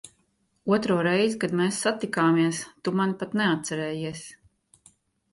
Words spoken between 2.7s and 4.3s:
tu mani pat neatcerējies.